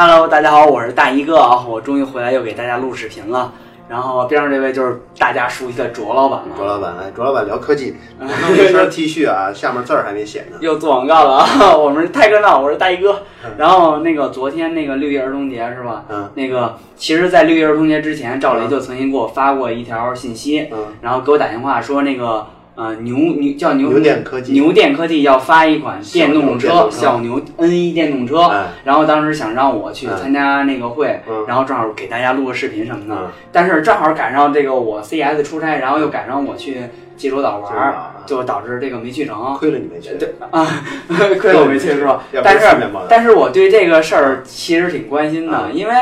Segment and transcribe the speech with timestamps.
[0.00, 3.52] 嗯哈喽，大家好，我是大一哥啊，我终于回来又给大家录视频了。
[3.86, 10.56] 然后边上这位就是大家熟悉的卓老板了，卓老板，哎，卓老板聊科技， 弄一身 T 恤啊，下面字儿还没写呢。
[10.62, 11.76] 又做广告了啊！
[11.76, 13.20] 我们太热闹，我是大一哥。
[13.58, 16.06] 然后那个昨天那个六一儿童节是吧？
[16.08, 16.30] 嗯。
[16.34, 22.46] 那个其实，在六一儿童节之前，赵雷就曾经给我发过一条信息，嗯，然后给我打电话说那个。
[22.80, 28.50] 呃，牛牛叫牛牛电科技，牛电科技要发一款电动车，小牛 N 一电动车。
[28.84, 33.30] 然后当时想让我去参加那个会，然后正好给大家录个视频什么的。
[33.52, 36.84] 但是正好赶上这个我 CS 出差，然后又赶上我去
[37.18, 39.54] 济州岛玩，就导致这个没去成。
[39.58, 40.14] 亏了你没去。
[40.18, 40.66] 对啊，
[41.38, 42.22] 亏了我没去是吧？
[42.42, 42.66] 但是
[43.10, 45.94] 但是我对这个事儿其实挺关心的，因为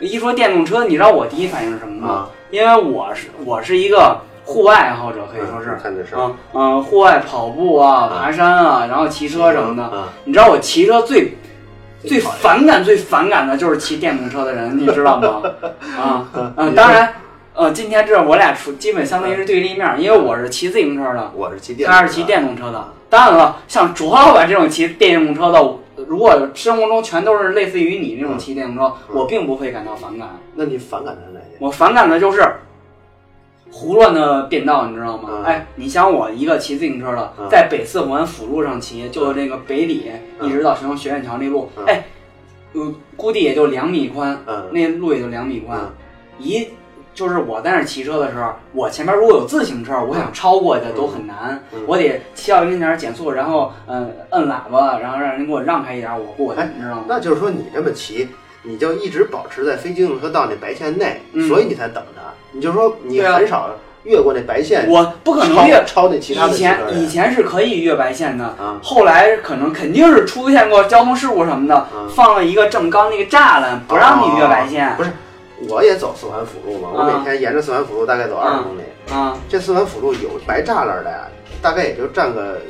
[0.00, 2.28] 一说电动车，你知道我第一反应是什么吗？
[2.50, 4.20] 因为我是我是一个。
[4.44, 5.78] 户外爱好者可以说是，
[6.16, 9.90] 嗯嗯，户外跑步啊、爬山啊，然后骑车什么的。
[10.24, 11.36] 你知道我骑车最
[12.00, 15.42] 最反感、最反感的就是骑电动车的人， 你知道吗？
[15.98, 17.14] 啊嗯，当然，
[17.54, 22.92] 呃，今天这我俩处基本相当于是对立面，因为我是骑自行车的，我是骑他是骑电动车的。
[23.08, 30.28] 当然了，像卓老板这种骑电动车的，如果生活中全都是类似于你这种骑电动车，我并不会感到反感。
[30.54, 31.56] 那你反感的是哪些？
[31.60, 32.44] 我反感的就是。
[33.70, 35.42] 胡乱的变道，你知道吗？
[35.44, 40.10] 哎，你想我一个骑自行车的，在北四环辅路上骑，就那个北里
[40.42, 42.04] 一直到什学院桥那路，哎，
[42.74, 44.38] 嗯，估计也就两米宽，
[44.72, 45.80] 那路也就两米宽。
[46.38, 46.68] 一
[47.14, 57.04] 就是我在那骑车的时候，我前面如果有自行车，我想超过去都很难，我得骑到跟前减速，然后嗯摁喇叭，然后让人给我让开一点，我过去，你知道吗？
[57.08, 58.28] 那就是说你这么骑，
[58.64, 62.20] 你就一直保持在非机动车道那白线内，所以你才等着。
[62.52, 63.70] 你就说你很少
[64.04, 66.52] 越过那白线，我不可能越超那其他的。
[66.52, 74.94] 以前以前是可以越白线的，后来可能肯定是出现过交通事故什么的，放了一个这么高那个栅栏，不让你越白线。
[74.96, 75.10] 不是，
[75.68, 78.82] 我也走四环辅路嘛，我每天沿着四环辅路大概走二十公里。
[79.12, 81.28] 啊，这四环辅路有白栅栏的呀，
[81.60, 82.60] 大概也就占个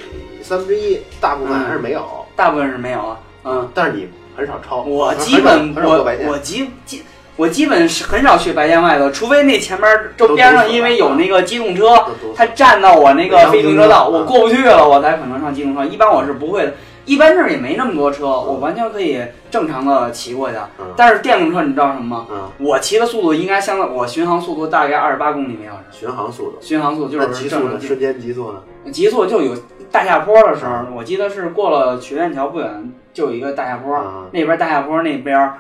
[0.43, 2.05] 三分之一，大部分还是没有。
[2.35, 4.83] 大部分是没有啊，嗯，但是你很少超。
[4.83, 7.03] 我基本我我基基。
[7.37, 11.93] 我基本是很少去白线外头，除非那前面就边上因为有那个机动车，
[12.37, 15.85] 它占到我那个非机动车道，我过不去了，我才可能上机动车。
[15.85, 16.75] 一般我是不会的，
[17.05, 20.57] 一般这儿也没那么多车，我完全可以正常的骑过去。
[20.95, 22.27] 但是电动车你知道什么吗？
[22.59, 25.79] 我骑的速度应该相当，我巡航速度大概二十八公里每小时。
[25.91, 26.59] 巡航速度？
[26.61, 28.61] 巡航速度就是极速的瞬间极速呢？
[28.93, 29.57] 极速就有
[29.95, 33.97] 大下坡的时候，我记得是过了曲院桥不远就有一个大下坡，
[34.33, 35.53] 那边大下坡那边。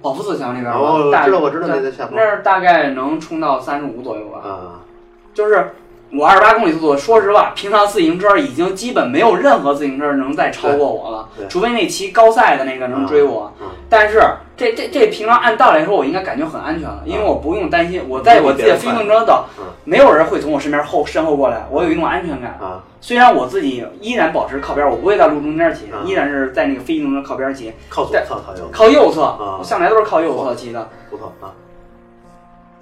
[0.00, 4.38] 保福寺桥那边吧，知道我知道那在下坡，那儿大概能冲到三十五左右吧。
[4.46, 4.84] 啊，
[5.34, 5.72] 就是
[6.10, 13.52] 我二十八公里速度，说实话，平常自行车已经基本没有任何自行车能再超过我了，除非那骑高赛的那个能追我。
[13.90, 14.22] 但是
[14.56, 19.46] 这这这平常按道理来说，我应该感觉很安全了，因为我不用担心我在我自己的自行车道，
[19.84, 22.58] 没有人会从我身边后身后过来，我有一种安全感。
[22.60, 22.82] 啊。
[23.00, 27.72] 虽然我自己依然保持靠边，我不会在路中间骑，依然是在那个非机动车靠边骑。
[27.88, 28.68] 靠左侧，靠右。
[28.72, 29.20] 靠右侧，
[29.58, 30.88] 我向来都是靠右侧骑的。
[31.10, 31.52] 不错啊。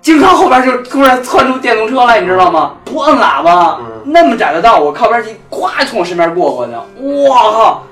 [0.07, 2.77] 经常后边就突然窜出电动车来，你知道吗？
[2.85, 7.83] 不摁喇叭，那么窄的道，我靠边骑，咵从我身边过过去，我靠！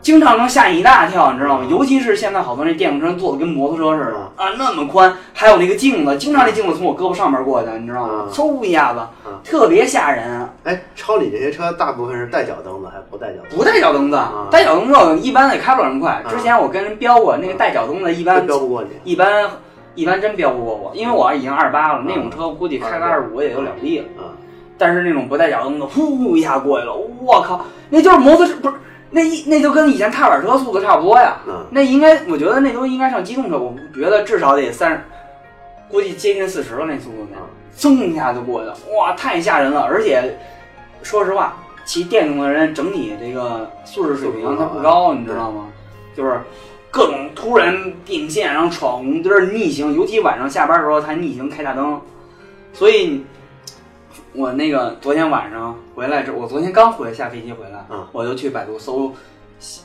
[0.00, 1.66] 经常能吓一大跳，你知道吗？
[1.68, 8.26] 尤其是现在好多那电动车做的跟摩托车似的啊，那么宽，还有那个镜子，经常那镜子从我胳膊上面过去，你知道吗？
[8.32, 9.00] 嗖一下子，
[9.42, 10.48] 特别吓人。
[10.62, 13.40] 哎，超你这些车大部分是带脚蹬子还是不带脚？
[13.50, 16.22] 不带脚蹬子，带脚蹬子一般也开不了那么快。
[16.28, 19.50] 之前我跟人飙过，那个带脚蹬子一般飙不过你，一般
[19.94, 24.06] 一般真飙不过我，因为我已经二十八了，那种车估计开个二十五也就了地了。
[24.76, 28.74] 但是那种不带脚蹬的，呼一下过去了，我靠，那就是摩托车不是。
[29.10, 31.36] 那一那就跟以前踏板车速度差不多呀，
[31.70, 35.00] 那应该我觉得那都应该上机动车，我觉得至少得三十，
[35.88, 37.38] 估计接近四十了那速度呢，
[37.76, 39.82] 噌一下就过去了，哇，太吓人了！
[39.82, 40.36] 而且
[41.04, 45.66] 说实话，骑电动的人整体这个素质水平他不高，你知道吗？
[46.16, 46.40] 就是
[46.94, 52.00] 各种突然并线，然后闯红灯、逆行，尤其晚上下班的时候他逆行开大灯，
[52.72, 53.24] 所以。
[54.36, 57.78] 我那个昨天晚上回来之后，我昨天刚回下飞机回来，
[58.10, 59.12] 我就去百度搜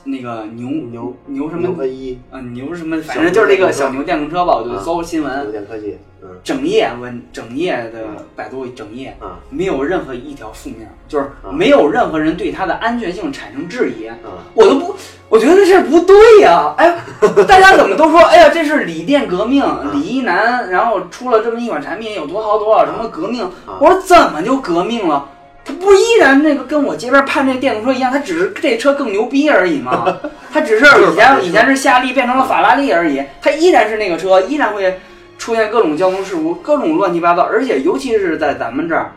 [0.03, 14.17] 那个牛牛牛什么牛一啊牛什么，反正就是那个小牛电动车吧，我就搜新闻，科技，嗯，整夜文整夜的百度整夜啊，没有任何一条负面，就是没有任何人对它的安全性产生质疑，啊，
[14.53, 14.95] 我都不，
[15.29, 16.97] 我觉得这事不对呀，哎，
[17.47, 19.63] 大家怎么都说，哎呀，这是锂电革命，
[19.93, 23.49] 李一男然后出了这么一款产品有多好多少什么革命，
[23.79, 25.29] 我说怎么就革命了？
[25.69, 30.17] 它不依然那个跟我街边判那电动车一样，它只是这车更牛逼而已嘛。
[30.51, 34.99] 它只是以前以前是夏利变成了法拉利而已，它依然是那个车，依然会
[35.37, 37.43] 出现各种交通事故，各种乱七八糟。
[37.43, 39.11] 而且尤其是在咱们这儿，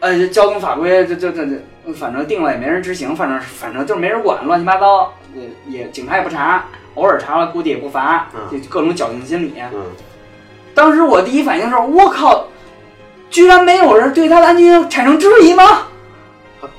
[0.00, 6.64] 呃，交通法规这这这这，反正定了也没人执行，反正反正就是没人管，乱七八糟，也也警察也不查，
[6.94, 9.52] 偶尔查了估计也不罚，就各种侥幸心理。
[10.74, 12.46] 当时我第一反应是，我靠！
[13.30, 15.88] 居然没有人对它的安全性产生质疑吗？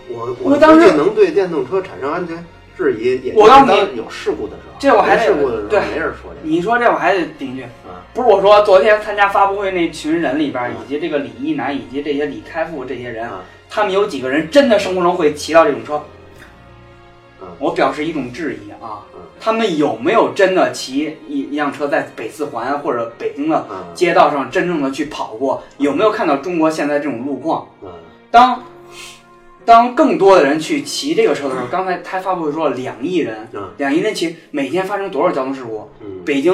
[0.09, 2.43] 我我当时能对电动车产生安全
[2.77, 6.47] 质疑，也我告诉你有事故的时候，这我还得事故的时候对没人说这。
[6.47, 13.29] 你说这我还得顶一句，啊，不是我说，昨天参加发布会那群人里边，以及这个李一男，以及这些李开复这些人，
[13.69, 16.01] 他们有几个人真的生活中会骑到这种车？
[17.59, 19.03] 我表示一种质疑啊，
[19.39, 25.63] 他们有没有真的骑一一辆车在北四环或者北京的街道上真正的去跑过？
[25.77, 27.67] 有没有看到中国现在这种路况？
[28.29, 28.63] 当
[29.65, 35.89] 当更多的人去骑这个车的时候，刚才他发布会说了，两亿人，两亿人骑，每天发生多少交通事故？
[36.23, 36.53] 北京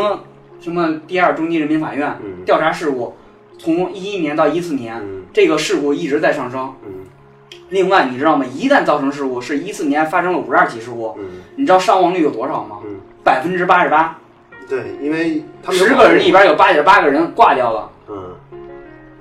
[0.61, 3.15] 什么第二中级人民法院调查事故，
[3.57, 5.03] 从一一年到一四年，
[5.33, 6.73] 这个事故一直在上升。
[7.73, 8.45] 另外，你知道吗？
[8.45, 11.17] 一旦造成事故，是一四年发生了五十二起事故，
[11.55, 12.77] 你知道伤亡率有多少吗？
[13.23, 14.19] 百分之八十八。
[14.69, 17.89] 对，因为十个人里边有八点八个人挂掉了。
[18.07, 18.35] 嗯，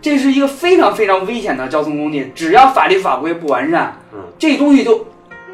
[0.02, 5.06] 这是一个非常非常危险的交通工具，只要法律法规不完善，嗯，这东西就，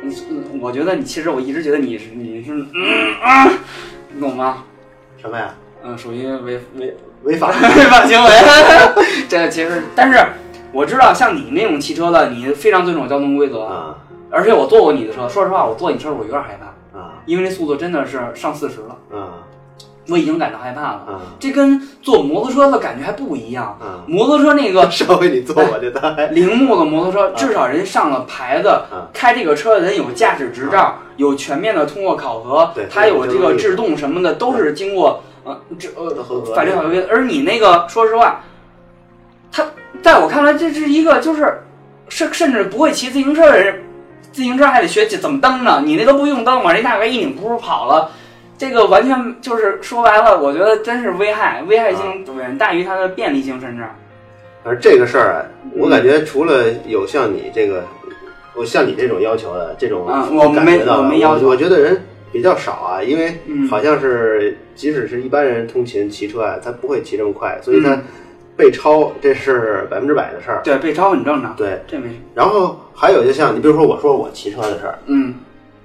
[0.03, 3.49] 嗯，我觉得你其实我一直觉得你是你是嗯啊，
[4.13, 4.65] 你懂吗？
[5.23, 5.55] 什么呀？
[5.85, 8.29] 嗯，属于违违违法 违法行为。
[9.29, 10.19] 这个其实，但是。
[10.73, 13.63] 我知道像你那种骑车的，你非常遵守交通规则。
[13.63, 13.97] 啊。
[14.31, 16.99] 而且我坐过你的车，说实话，我坐你车我有点害怕。
[16.99, 19.19] 啊，因为那速度真的是上四十了。
[19.19, 19.41] 啊，
[20.11, 20.89] 我已经感到害怕了。
[21.07, 21.21] 啊。
[21.41, 23.65] 这跟坐摩托车的感觉还不一样。
[23.81, 24.05] 啊。
[24.07, 28.71] 摩托车那个 稍微你坐我这台 铃木的摩托车，至少人上了牌子，
[29.15, 36.11] 开这个车的人有驾驶执照，有全面的通过考核，他有这个制动什么的都是经过呃这呃
[36.55, 37.03] 法律法规。
[37.09, 38.43] 而你那个，说实话，
[39.51, 39.65] 他。
[40.03, 41.61] 在我看来，这是一个就是
[42.09, 43.83] 甚甚至不会骑自行车的人，
[44.33, 45.83] 自行车还得学怎么蹬呢？
[45.85, 48.11] 你那都不用蹬，往这大哥一拧，噗跑了。
[48.57, 53.85] 这个完全就是说白了，我觉得真是危害，危害性远大于它的便利性，甚至。
[54.65, 55.47] 而这个事儿啊，
[55.77, 57.85] 我感觉除了有像你这个，
[58.55, 62.01] 我像你这种要求的这种，我没我没要求，我觉得人
[62.33, 68.01] 比较少啊，因为好像是即使是一般人通勤骑车啊，他不会骑这么快，所以他。
[68.59, 72.09] 被超这是百分之百的事儿，对，被超很正常，对，这没。
[72.35, 75.33] 然后还有就像你，比如说我说我骑车的事儿，嗯，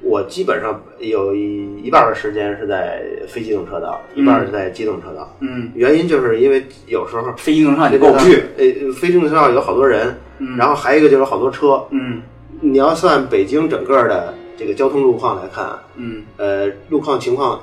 [0.02, 12.24] 我基本上有一一半的时间是在非机动车道，一半是在机动车道，嗯，原因就是因为有时候非机动车道你过不去，呃，非机动车道有好多人，嗯，然后还有一个就是好多车，嗯，
[12.60, 17.62] 你要算北京整个的这个交通路况来看，嗯，呃，路况情况。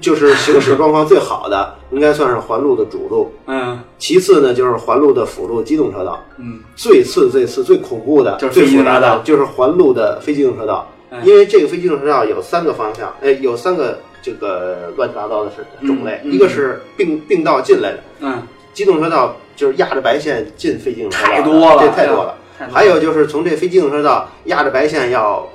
[0.00, 3.32] 就是行驶状况最好的，应该算是环路的主路。
[3.46, 6.22] 嗯，其次呢，就是环路的辅路机动车道。
[6.38, 10.88] 嗯，最次最次最恐怖的、最复杂的，就是环路的非机动车道。
[11.24, 16.20] 因为这个非机动车道有三个方向，哎，有三个这个乱七八糟的是种类。
[16.24, 22.34] 一个是并并道进来的，嗯，机动车道就是压着白线进非机动车道，太多了，这太多了。
[22.70, 25.46] 还有就是从这非机动车道压着白线要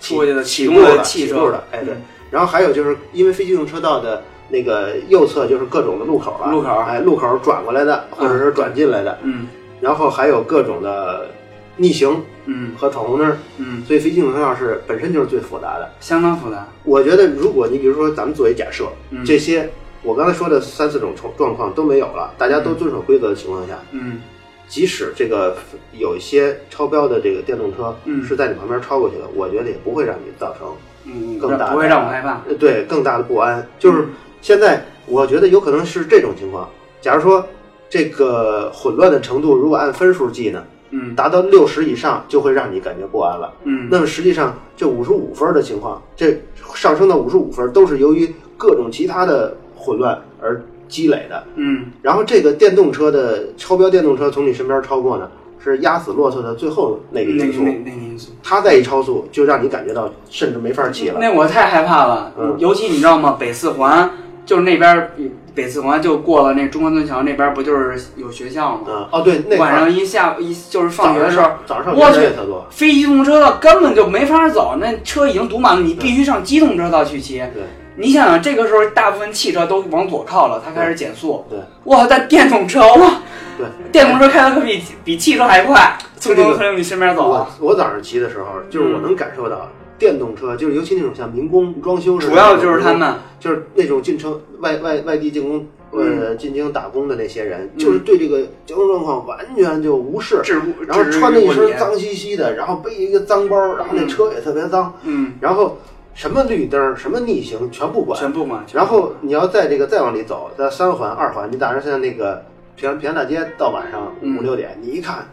[0.00, 1.50] 出去的起步的汽车。
[1.50, 1.94] 的，哎对。
[2.36, 6.68] 然后还有就是因为非机动车道的那个右侧就是各种的路口了，路口。
[6.80, 9.46] 哎，路口转过来的或者是转进来的，嗯，
[9.80, 11.30] 然后还有各种的
[11.78, 16.68] 逆行，嗯，和闯红灯，嗯，所以非机动车道是本身就是最复杂的，相当复杂。
[16.84, 19.70] 我觉得如果你比如说咱们作为假设，嗯，这些
[20.02, 24.20] 我刚才说的三四种状状况都没有了，大家都遵守规则的情况下，嗯，
[24.68, 25.56] 即使这个
[25.92, 30.68] 有一些超标的这个电动车，嗯，是在你旁边超过去了，我觉得也不会让你造成。
[31.06, 32.40] 嗯，更大不会让我害怕。
[32.58, 34.06] 对，更大的不安就是
[34.40, 36.68] 现在，我觉得有可能是这种情况。
[37.00, 37.46] 假如说
[37.88, 43.52] 这个混乱的程度如果按分数计呢，嗯，达到六十以上就会让你感觉不安了。
[43.64, 46.40] 嗯，那么实际上这五十五分的情况，这
[46.74, 51.44] 上升到五十五分都是由于各种其他的混乱而积累的。
[51.54, 55.30] 嗯，然后这个电动车的超标电动车从你身边超过呢，
[55.70, 57.62] 是压死骆驼的最后那个因素。
[57.62, 61.18] 那那因素，他再一超速，就让你感觉到甚至没法骑了。
[61.20, 63.36] 那我太害怕了，尤其你知道吗？
[63.38, 64.10] 北四环
[64.44, 65.10] 就是那边。
[65.56, 68.82] 北四环就过了那中关村桥那边，不就是有学校吗？
[68.88, 72.20] 嗯，哦对，晚上一下一就是放学的时候，早上我去，
[72.68, 77.38] 非机动车道根本就没法走，那车已经堵满了，你必须上机动车道去骑。
[77.38, 77.62] 对，
[77.96, 81.44] 你想想，这个时候大部分汽车都往左靠了，它开始减速。
[81.48, 83.22] 对，哇，但电动车哇，
[83.56, 87.28] 对，电动车开的可比比汽车还快，从从你身边走。
[87.28, 89.68] 我我早上骑的时候，就是我能感受到。
[89.98, 100.42] 电动车就是尤其那种像民工装修主要就是他们，就是那种进城外外外地进工呃进京打工的那些人，就是对这个交通状况完全就无视，
[100.86, 105.78] 然后穿着一身脏兮兮的，然后背一个脏包，然后那车也特别脏，嗯，然后
[106.16, 108.64] 什么绿灯什么逆行全不管，全不管。
[108.72, 112.42] 然后你要在这个再往里走，在三环二环，你打上现在那个
[112.74, 115.26] 平安平安大街，到晚上五六点，你一看。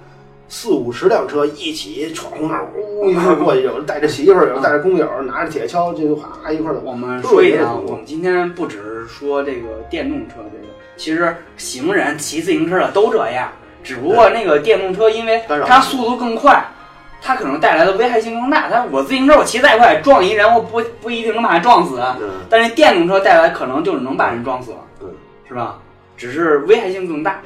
[0.50, 2.60] 四五十辆车一起闯红灯，
[3.00, 6.78] 呜一块过去，有人带着媳妇儿，有人带着工友，拿着铁锹，就哗一块儿。
[6.84, 13.50] 我们说一点啊，我们今天不只是说这个电动车这个，其实行人、骑自行车的都这样，
[13.84, 16.64] 只不过那个电动车因为它速度更快，
[17.24, 18.68] 它可能带来的危害性更大。
[18.70, 22.02] 但是我自行车我骑再快，撞一人我不不一定能把他撞死，
[22.50, 24.78] 但是电动车带来可能就是能把人撞死了，
[25.48, 25.80] 是吧？
[26.18, 27.40] 只是危害性更大。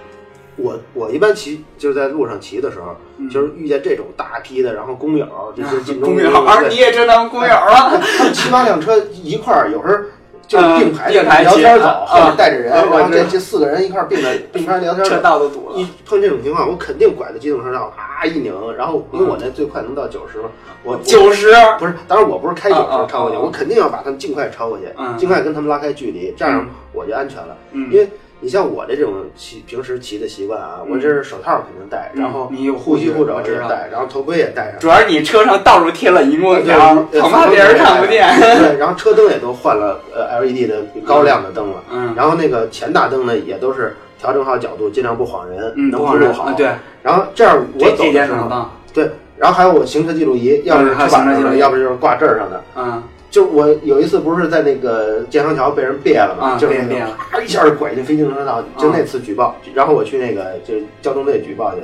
[0.56, 2.96] 我我一般骑就是在路上骑的时候，
[3.30, 6.32] 就是遇见这种大批的，然后工友，就是进工友，
[6.68, 8.02] 你也知道工友了。
[8.34, 10.04] 七八辆车一块儿，有时候
[10.48, 15.04] 就是并排聊天走，后面带着人，然后这这四个人一块儿并着 并排聊天。
[15.04, 15.76] 车道都堵了。
[15.78, 20.46] 一碰这种情况，我肯定拐到机动车道，啪一拧，然后因为我那最快能到九十嘛，
[20.84, 24.86] 我九十不是，当然我不是开九十超过去，我肯定要把他们尽快超过去，
[25.18, 28.10] 尽快跟他们拉开距离，这样我就安全了，因为。
[28.40, 34.80] 你像我这种骑平时骑的习惯啊，我这是手套肯定戴，然后你有呼吸护肘也戴，然后头盔也戴上。
[34.80, 38.28] 主要是你车上到处贴了荧幕条，恐怕别人看不见。
[38.40, 46.52] 对，然后车灯也都换了呃 LED 的高亮的灯了，嗯，然后那个前大灯呢也都是调整好角度，尽量不晃人，能晃路好。
[46.52, 46.70] 对，
[47.02, 53.02] 然后这样我走的时候，对，然后还有我行车记录仪，要是车把上的，要不就是挂这儿上的，嗯。
[53.30, 61.82] 就我有一次不是在那个建康桥被人别了嘛，就是那个啪一下就拐进非机动车道，就那次举报，然后我去那个就交通队举报去，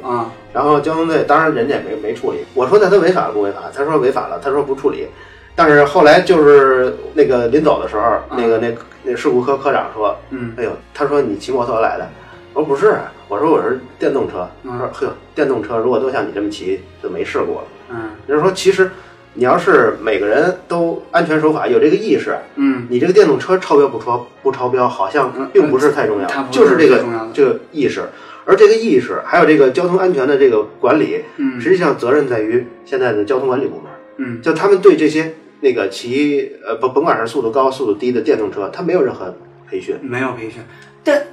[0.54, 3.64] 然后交通队当然人家也没没处理，我说那他违法了不违法？
[3.76, 5.08] 他说违法了，他说不处理，
[5.54, 8.74] 但是后来就是那个临走的时候，那个那
[9.04, 12.08] 那事故科科长说，嗯，哎呦，他说你骑摩托来的，
[12.54, 12.96] 我说不是，
[13.28, 18.90] 我说我是电动车，他说呵，电动车如果都像你这么骑就没事故了，嗯，就是说其实。
[19.36, 28.04] 你要是每个人都安全守法，有这个意识，嗯，你这个电动车超标不超不超标，好像并不是太重要，就是这个这个意识，
[28.46, 33.86] 而这个意识还有这个交通安全的这个管理，嗯，实际上责任在于现在的交通管理部门，
[34.18, 39.36] 嗯，就他们对这些那个骑呃不甭管是速度高速度低的电动车，他没有任何
[39.68, 40.62] 培训，没有培训，
[41.04, 41.24] 但。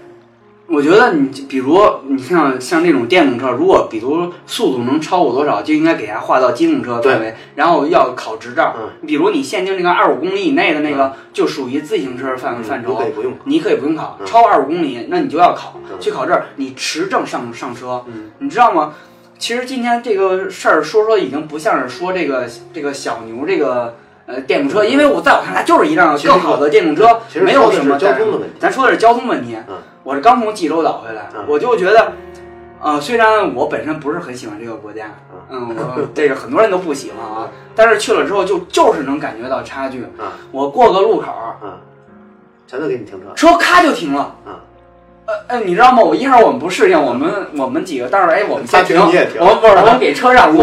[0.71, 8.77] 我觉得你比如你像像那种电动车，如果比如速度能超过多少，就应该给它划到机动车范围，然后要考执照。
[9.05, 13.03] 比如你限定那个二五公里以内的那个，就属于自行车范范畴，
[13.45, 14.17] 你可以不用考。
[14.25, 18.05] 超二五公里，那你就要考，去考证，你持证上上车。
[18.39, 18.95] 你知道吗？
[19.41, 23.97] 其实今天这个事儿说说已经不像是说这个这个小牛这个
[24.27, 28.55] 呃电动车，因为我在我看来就是一辆更好的电动车，没有什么交通的问题。
[28.61, 29.57] 咱说的是交通问题。
[30.03, 32.13] 我是刚从济州岛回来，我就觉得，
[32.81, 35.11] 呃，虽然我本身不是很喜欢这个国家，
[35.51, 40.07] 嗯，我这个很多人都不喜欢啊，但是去了之后就就是能感觉到差距。
[40.51, 41.27] 我过个路口，
[41.63, 41.73] 嗯，
[42.67, 44.35] 全都给你停车，车咔就停了。
[44.47, 44.55] 嗯，
[45.27, 46.03] 呃呃，你知道吗？
[46.03, 48.97] 我一开始我们不适应，我们我们几个当时哎，我们先停，
[49.39, 50.63] 我们不是我们给车让路，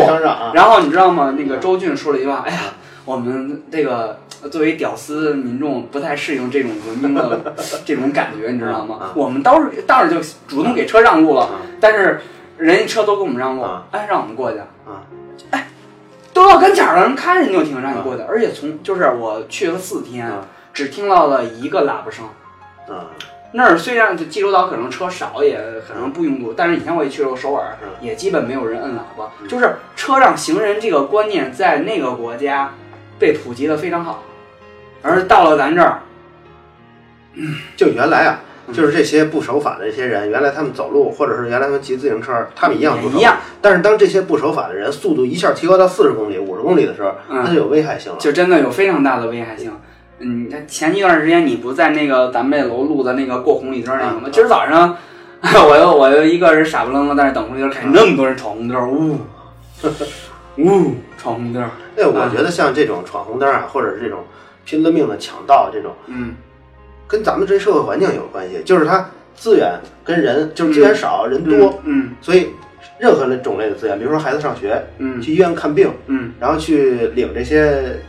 [0.53, 1.35] 然后你知道吗？
[1.37, 2.59] 那个周俊说了一句话，哎呀。
[3.07, 4.19] 我们这个
[4.51, 9.13] 作为屌丝民众不太适应这种文明的 这种感觉，你知道吗？
[9.15, 11.49] 我们倒是倒是就主动给车让路了，
[11.79, 12.19] 但是
[12.57, 14.59] 人家车都给我们让路，哎，让我们过去，
[15.51, 15.69] 哎，
[16.33, 18.23] 都到跟前了，人看着你就停，让你过去。
[18.23, 20.29] 而且从就是我去了四天，
[20.73, 22.25] 只听到了一个喇叭声。
[23.53, 29.31] 那儿虽然济州岛可能车少，也可能不拥堵，但是以前我也去过首尔，也基本没有人摁喇叭。
[29.47, 32.73] 就是车让行人这个观念在那个国家。
[33.19, 34.23] 被普及的非常好，
[35.01, 36.01] 而到了咱这儿，
[37.75, 38.39] 就原来啊，
[38.73, 43.17] 就是这些不守法的这些人，原来他们走路，或者是原来他们骑自行车，他们一样不守。
[43.17, 43.37] 一样。
[43.61, 48.17] 但是当这些不守法的人速度一下提高到四十公里、五十公里的时候，那就有危害性了。
[48.19, 49.71] 就真的有非常大的危害性。
[50.19, 54.29] 嗯，前一段时间你不在那个咱们这楼录的那个过红绿灯那个吗？
[54.31, 54.97] 今儿早上
[55.69, 59.19] 我又我又一个人傻不愣登在那等红绿灯，看那么多人闯红灯，呜，
[60.57, 61.63] 呜，闯红灯。
[61.95, 64.19] 哎，我觉得像这种闯红灯啊，或者是这种
[64.65, 66.35] 拼了命的抢道这种，嗯，
[67.07, 69.73] 跟咱们这社会环境有关系，就是它资源
[70.03, 72.49] 跟人，就是资源少人多，嗯，所以
[72.99, 77.99] 任何的种类的资源，比如说孩子上学，嗯，去医院看病，嗯，然后去领这些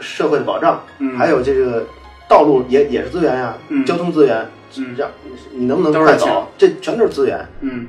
[0.00, 1.84] 社会的保障，嗯，还有这个
[2.28, 3.54] 道路也也是资源呀，
[3.86, 4.46] 交通资源，
[4.78, 5.08] 嗯，让
[5.52, 7.86] 你能不能快走，这全都是资源，嗯，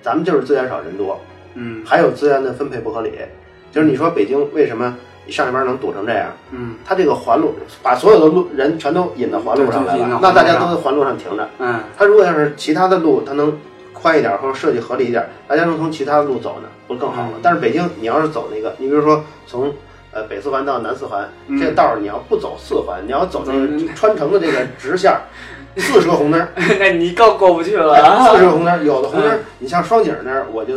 [0.00, 1.20] 咱们就是资源少人多，
[1.54, 3.12] 嗯，还有资源的分配不合理，
[3.72, 4.96] 就是你说北京为什么
[5.26, 6.28] 你上下班能堵成这样？
[6.52, 13.56] 嗯，它这个环路把所有的路人全都引到环路上来了，那大家都在环路上停着，嗯，它如果要是其他的路，它能。
[14.00, 17.30] 宽一点或者设计合理一点，大家能从其他的路走呢，不更好吗？
[17.42, 19.74] 但是北京，你要是走那个，你比如说从
[20.12, 25.12] 呃北四环到南四环，这个道儿你要不走四环，你要走那个穿城的这个直线，
[25.76, 26.46] 四十个红灯，
[26.78, 27.96] 那你更过不去了。
[28.30, 30.76] 四十个红灯，有的红灯，你像双井那儿，我就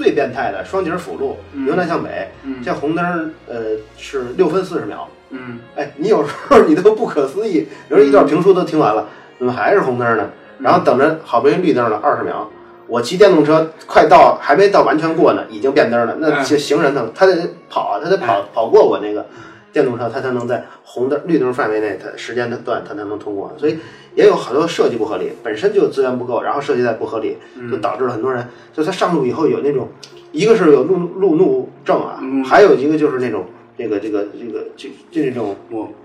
[0.00, 2.30] 最变态的双井辅路由南向北，
[2.64, 5.06] 这红灯呃是六分四十秒。
[5.28, 9.06] 嗯，哎，你有时候 你都不可思议，比如一段评书都听完了，
[9.38, 10.30] 怎么还是红灯呢？
[10.60, 12.50] 然后等着好不容易绿灯了二十秒。
[12.86, 16.16] 我骑电动车快到，还没到完全过呢，已经变灯了。
[16.18, 17.10] 那行人呢？
[17.14, 17.36] 他得
[17.68, 19.26] 跑啊，他得跑跑过我那个
[19.72, 23.52] 电动车，它才能在红灯、绿灯范围内，它时间段它才能通过。
[23.56, 23.78] 所以
[24.14, 27.36] 也有好多设计不合理，本身就资源不够，然后设计再不合理，
[27.70, 29.88] 就导致了很多人，就他上路以后有那种，
[30.32, 33.44] 一个是有路路怒症啊，还有一个就是那种
[33.78, 35.56] 这个这个这个这这种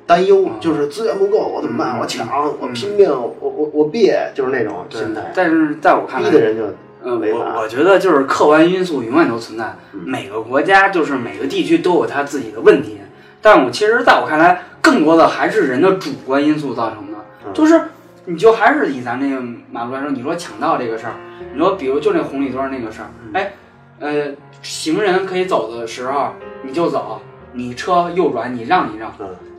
[0.05, 1.99] 担忧，就是资源不够，我怎么办？
[1.99, 2.27] 我抢，
[2.59, 5.31] 我拼命，我我我别，就是那种心态。
[5.35, 6.63] 但是在我看来，逼的人就。
[7.07, 12.97] 嗯，我我觉得就是客观因素永远都存在，每个国家就是每个地区都有它自己的问题，
[13.45, 17.53] 但我其实在我看来，更多的还是人的主观因素造成的。
[17.53, 17.79] 就是
[18.25, 19.39] 你就还是以咱这个
[19.71, 21.13] 马路来说，你说抢道这个事儿，
[21.53, 23.53] 你说比如就那红绿灯那个事儿，哎，
[23.99, 24.31] 呃，
[24.63, 26.33] 行人可以走的时候
[26.63, 27.21] 你就走，
[27.53, 29.13] 你车右转你让一让，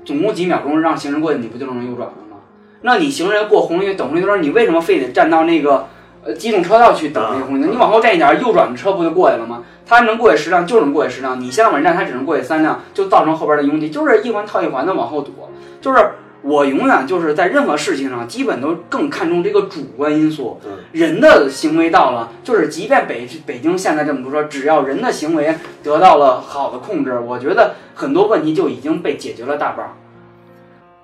[0.04, 2.38] 总共几秒钟让行人过去，你不就能右转了吗？
[2.80, 5.86] 那你行人过红绿等红绿灯，你为什么非得站到那个？
[6.26, 9.62] 呃，机动车道去等那个红绿灯，你往后站一点，右转的车不就过去了吗？
[9.86, 11.40] 它能过去十辆，就能过去十辆。
[11.40, 15.32] 你先往站，它只能过去三辆，就造成后边的拥挤，就是一环套一环的往后堵。
[15.80, 16.04] 就是
[16.42, 20.60] 我永远就是在任何事情上，基本都更看重这个主观因素。
[20.90, 29.94] 人的行为到了，就是即便北北京现在这么多车，只要人的行为得到了好的控制，我觉得很多问题就已经被解决了大半。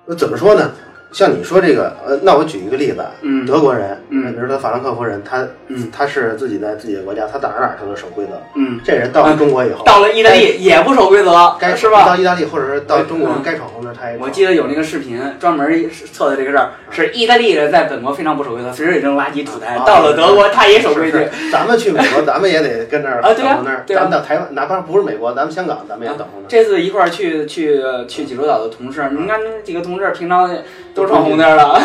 [0.05, 0.71] 那怎么说呢？
[1.13, 12.07] 像你说这个，呃，那我举一个例子，嗯，德国人，嗯，比如说法兰克福人，他，嗯，他是自己在自己的国家，他哪儿哪儿他都守规则，嗯，这人到了中国以后，到了意大利也不守规则，该是吧？
[12.07, 14.17] 到意大利或者是到中国该闯红灯他也。
[14.17, 21.27] 我记得有那个视频专门测的这个事儿，是意大利人在本国非常不守规则，随时扔垃圾吐痰，到了德国他也守规矩。
[21.51, 26.45] 咱们去美国， 咱们也得跟那儿啊，对啊，咱们到台湾，哪怕不是美国，咱们香港，咱们也等红灯。
[26.47, 30.49] 这次一块儿去去去济州岛的同事，你看那几个同事平常
[30.93, 31.79] 都闯红灯了。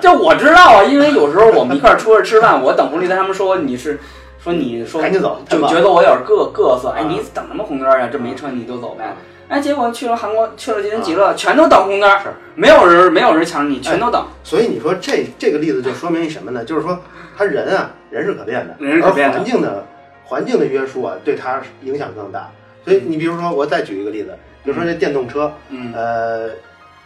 [0.00, 3.98] 这我知道啊，因为有时候我们一块儿出去吃饭，我等红绿灯，他们说你是
[4.42, 6.90] 说你说赶紧走，就觉得我有点各各色。
[6.90, 8.08] 哎，你等什么红灯呀？
[8.12, 9.16] 这没车你就走呗。
[9.48, 12.10] 哎，结果去了韩国，去了吉林极乐，全都等红灯，
[12.54, 14.24] 没有人没有人抢着你，全都等。
[14.42, 16.64] 所以你说这这个例子就说明什么呢？
[16.64, 16.98] 就是说
[17.36, 19.86] 他人啊，人是可变的，人是可变的，环境的
[20.24, 22.48] 环境的约束啊，对他影响更大。
[22.84, 25.52] 所以你比如说，我再举一个例子，比如说这电动车，
[25.94, 26.48] 呃。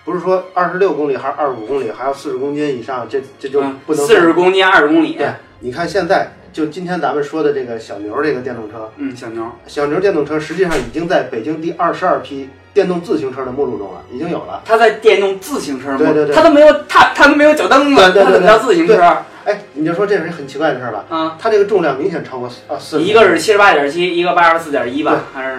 [0.07, 5.15] 不是说二十六公里还是二十五公里，还要四十公斤以上，这这就不能四十公斤二十公里。
[5.15, 5.27] 对，
[5.61, 14.63] 你看现在就今天咱们说的这个小牛这个电动车，嗯，小牛，小牛电动车实际上已经在北京第二十二批电动自行车的目录中了，已经有了。
[14.65, 19.17] 它在电动自行车对对对，它都没有它它都没有脚蹬子，它怎么叫自行车？
[19.45, 21.05] 哎，你就说这是很奇怪的事儿吧？
[21.09, 25.59] 啊，它这个重量明显超过啊四，一个是七十八点七，一个八十四点一吧，还是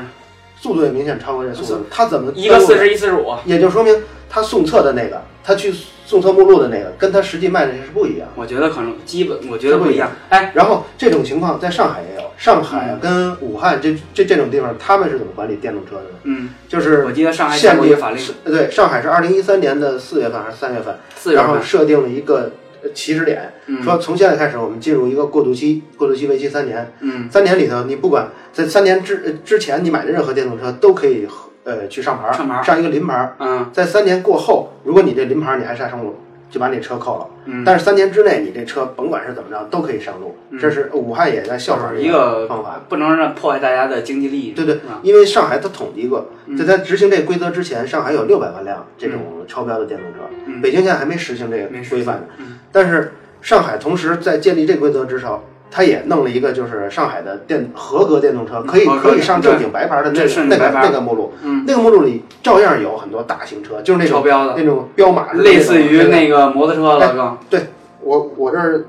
[0.59, 3.35] 速度也明显超过这速度，他怎么一个四十一四十五？
[3.45, 3.95] 也就说明。
[4.29, 5.73] 他送测的那个，他去
[6.05, 8.27] 送测目录的那个，跟他实际卖的是不一样。
[8.35, 10.11] 我觉得可能基本，我觉得不一样。
[10.27, 16.09] 哎，然后这种情况在上海也有，上海跟武汉这这这种地方，他们是怎么管理电动车的呢？
[16.23, 22.51] 嗯，就是我记得上海限定法令，对，上海是二零一三年的四月份还是三月份，然后设定了一个
[22.93, 26.91] 起始点，说从现在开始我们进入一个过渡期，过渡期为期三年。
[27.01, 31.27] 嗯，三年里头，你不管在三年之之前你买的任何电动车都可以。
[31.63, 33.35] 呃，去上牌，上牌，上一个临牌。
[33.39, 36.15] 嗯，在三年过后，如果你这临牌你还下上路，
[36.49, 37.27] 就把你车扣了。
[37.43, 40.33] 嗯，但是三年之内，你这车甭管是怎么着都可以上路。
[40.57, 44.51] 这是武汉也在效仿一个方法，不能让破坏大家的经济利益。
[44.51, 50.19] 对对，因为上海它统计过，在它执行这规则之前，上海有六百万辆这种超标的电动车。
[50.61, 52.23] 北京现在还没实行这个规范呢。
[52.71, 61.33] 但是上海同时在建立这规则之上，他也弄了一个，就是上海的电合格电动车可以可以上正经白牌的那那个那个目录，
[61.65, 64.23] 那个目录里照样有很多大型车，就是那种
[64.55, 67.37] 那种彪马，类似于那个摩托车了，哥。
[67.49, 67.67] 对，
[68.01, 68.85] 我我这儿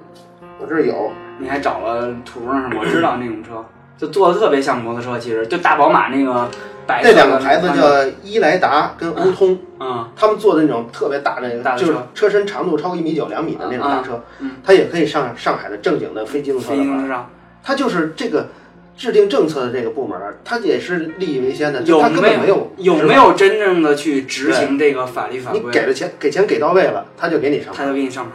[0.61, 2.71] 我这儿有，你还找了图上？
[2.79, 3.65] 我知道那种车，
[3.99, 6.49] 就做的特别像摩托车，其实就大宝马那个。
[6.91, 16.71] 那两个牌子叫伊莱达跟欧通，嗯，他们做的那种特别大的，就是车身长度超过一米九、两米的那种大车，嗯，它也可以上上海的正经的非机动车。
[16.71, 17.29] 非机动车上，
[17.63, 18.49] 它就是这个
[18.97, 25.61] 制定政策的这个部门，它也是利益为先的，有它根本没有有没有真正的去执行这个法律法规？
[25.61, 28.31] 你给了钱，给钱给到位了，他就给你上，他就给你上牌。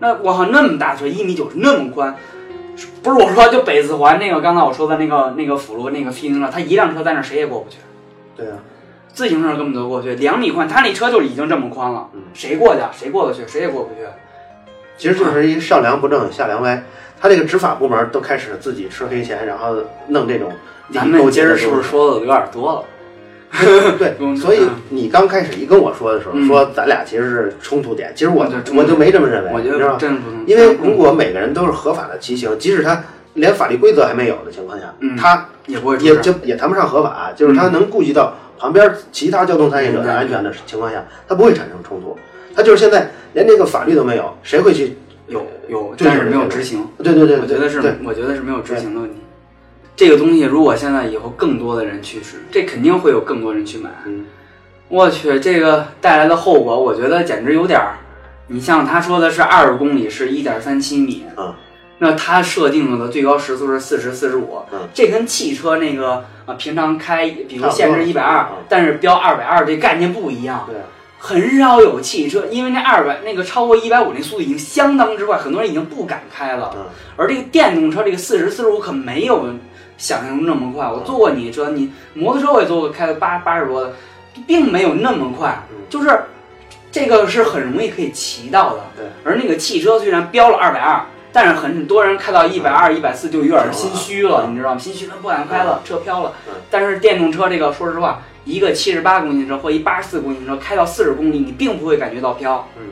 [0.00, 2.14] 那我靠，那么大车，一米九那么宽，
[3.02, 7.76] 不是我说，就北四环那个刚才我说的那个那个辅路那个自行车，他一辆车在那谁也过不去。
[8.36, 8.58] 对啊，
[9.12, 12.80] 自行车根本都过去，两米宽，他那车就已经这么宽了，谁过去？
[12.92, 13.46] 谁过得去？
[13.46, 14.00] 谁也过不去。
[14.98, 16.82] 其实就是一上梁不正下梁歪，
[17.20, 19.76] 他这个执法部门都开始自己吃黑钱，然后
[20.08, 20.52] 弄这种。
[20.92, 22.84] 咱们今儿是不是说的有点多了？
[23.98, 29.96] 对，所以你刚开始一跟我说的时候，说咱俩其实是冲突点，其实我我就没这么认为，你知道吗？
[29.98, 33.02] 真因为如果每个人都是合法的骑行，即使他
[33.34, 35.46] 连法律规则还没有的情况下，他。
[35.66, 42.16] 也不会，也就也谈不上合法，就是他能顾及到旁边其他交通参与者的安全的情况下，他不会产生冲突。
[42.54, 44.96] 他就是现在连这个法律都没有，谁会去？
[45.26, 46.86] 有有，但是没有执行。
[47.02, 49.16] 对对对，我觉得是，我觉得是没有执行的问题。
[49.96, 53.90] 这个东西如果现在以后更多的人去使，这肯定会有更多人去买。
[54.88, 57.96] 我去，这个带来的后果，我觉得简直有点儿。
[58.48, 61.24] 你像他说的是二十公里是一点三七米。
[61.98, 64.60] 那他设定了的最高时速是四十四十五，
[64.92, 70.66] 这跟汽车那个啊平常开，比如限制一百二，但是标二百二这概念不一样。
[70.68, 70.76] 对，
[71.18, 76.70] 很少有汽车，因为那二百那个超过一百五那速度已经相当之快，很多人已经不敢开了。
[77.16, 79.46] 而这个电动车这个四十四十五可没有
[79.96, 80.86] 想象中那么快。
[80.86, 83.92] 我坐过你车，你摩托车我也坐过，开了八八十多的，
[84.46, 85.58] 并没有那么快。
[85.88, 86.20] 就是
[86.90, 88.80] 这个是很容易可以骑到的。
[88.96, 91.04] 对，而那个汽车虽然标了二百二。
[91.32, 94.78] 但是很多人开到一百二、一百四就有点心虚了，你知道吗？
[94.78, 96.32] 心虚了不敢开了，车飘了。
[96.70, 102.66] 但是电动车这个，说实话，一个七十八公斤的车或一八十四公斤的车开到四十公里，你并不会感觉到飘。
[102.78, 102.84] 嗯，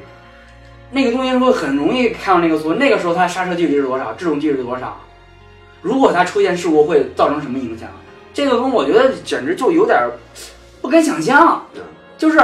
[0.90, 2.74] 那个东西会很容易开到那个速度。
[2.74, 4.12] 那个时候它刹车距离是多少？
[4.12, 5.00] 制动距离是多少？
[5.84, 7.88] 如果它出现事故会造成什么影响？
[8.32, 9.96] 这个东西我觉得简直就有点
[10.82, 11.66] 不敢想象。
[12.18, 12.40] 就是，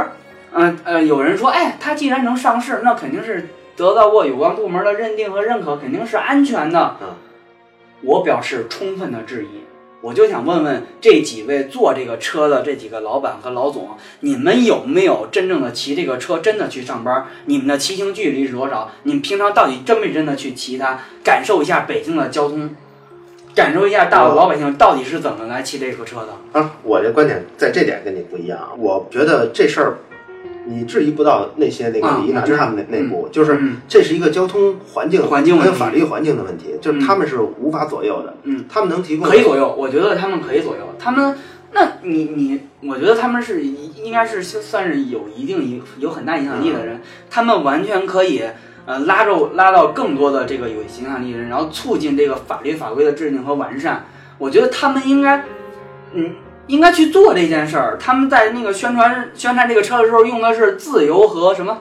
[0.53, 3.48] 嗯呃，有人说，哎，它既然能上市，那肯定是。
[3.76, 6.98] 得到过有关部门的认定和认可，肯定是安全的。
[7.00, 7.14] 嗯，
[8.03, 9.61] 我表示充分的质疑。
[10.03, 13.88] 我就想问问这几位坐这个车的这几个老板和老总，
[14.20, 17.26] 你们有没有真正的骑这个车，真的去上班？
[17.46, 18.90] 你们的骑行距离是多少？
[19.05, 22.74] 你们平常到底真没真的去骑它，感受一下北京的交通，
[23.54, 26.60] 感受一下大老百姓到底是怎么来骑这个车的？
[26.60, 28.58] 啊，我的观点在这点跟你不一样。
[28.78, 29.98] 我觉得这事儿。
[30.66, 33.58] 你质疑不到那些那个李楠他们内内部，就是
[33.88, 38.34] 这是一个交通环境环境跟法律环境的问题，就是他们是无法左右的。
[38.44, 40.82] 嗯，他们能提供可以左右，我觉得他们可以左右。
[40.98, 41.36] 他们，
[41.72, 48.42] 那你你，我觉得他们是应该是算是有一定影有很大影响力的人，他们完全可以
[48.86, 54.06] 呃拉着拉到更多的这个有影响力的人，然后促进这个法律法规的制定和完善。
[54.38, 55.44] 我觉得他们应该，
[56.12, 56.34] 嗯。
[56.66, 57.98] 应该去做这件事儿。
[57.98, 61.76] 他们在那个宣传宣传这个车的时候，用的是自由和什么？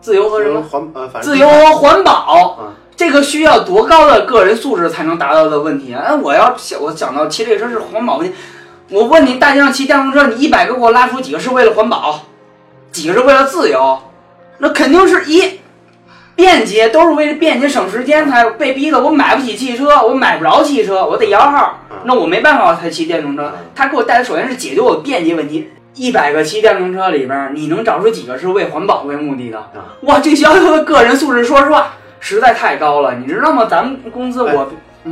[0.00, 0.62] 自由和什么？
[0.62, 2.60] 环呃，自由和环保。
[2.94, 5.92] 这个需要多高的个人素质才能达到的问题？
[5.94, 8.32] 哎，我要想我想到骑这个车是环保问题。
[8.90, 12.20] 我问你，大街上骑电动车，你一百个给我拉出几个是为了环保？
[12.92, 13.98] 几个是为了自由？
[14.58, 15.57] 那肯定是一。
[16.38, 23.52] 便捷都是为了便捷省时间才被逼的，我买不起汽车，我买不着汽车，我得摇号，那我没办法，我才骑电动车。
[23.74, 25.68] 他给我带的首先是解决我便捷问题。
[25.96, 29.60] 一百个骑电动车里边，你能找出几个是为环保为目的的？
[30.02, 33.66] 哇，这要求的个人素质，说实话实在太高了，你知道吗？
[33.68, 34.70] 咱们公司我，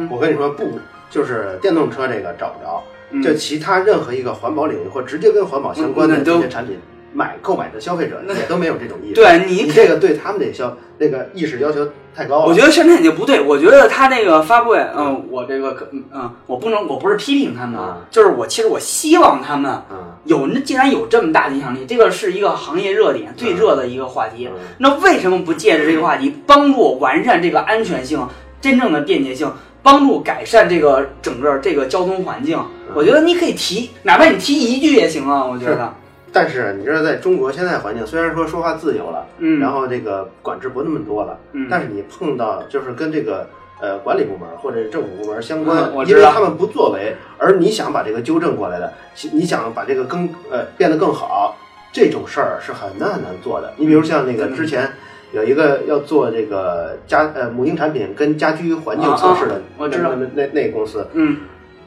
[0.08, 0.78] 我跟你说不，
[1.10, 2.84] 就是电动车这个找不着，
[3.20, 6.78] 就其他任何一个环保领域或直接跟环保相关的这些产品。
[7.16, 9.14] 买购买的消费者也都没有这种意识。
[9.14, 12.46] 对你这个对他们的消那个意识要求太高了。
[12.46, 13.40] 我觉得宣传也不对。
[13.40, 19.82] 我觉得他那个发布会，嗯，我这个可嗯，我不能，我不是批评他们啊，就是我其实我希望他们
[20.24, 24.50] 有那既然有这么大的影响力，这个是一个行业热点，最热的一个话题。
[24.78, 28.26] 那为什么不借着这个话题，帮助完善这个安全性、
[28.60, 29.50] 真正的便捷性，
[29.82, 32.58] 帮助改善这个整个这个交通环境？
[32.94, 35.42] 我觉得你可以提，哪怕你提一句也行啊。
[35.44, 35.94] 我觉得。
[36.36, 43.48] 但是你知道，在中国现在环境，虽然说说话自由了，嗯，然后这个管制不那么多了，嗯，但是你碰到就是跟这个
[43.80, 48.92] 呃管理部门或者政府部门相关，因为他们不作为，而你想把这个纠正过来的，
[49.32, 51.56] 你想把这个更呃变得更好，
[51.90, 53.72] 这种事儿是很难很难做的。
[53.78, 54.92] 你比如像那个之前
[55.32, 60.10] 有一个要做这个家呃母婴产品跟家居环境测试的，我知道。
[60.14, 61.38] 那那那公司，嗯，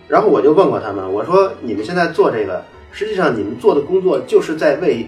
[0.08, 2.64] 然后我就问过他们，我说你们现在做这个。
[2.92, 5.08] 实际上，你们做的工作就是在为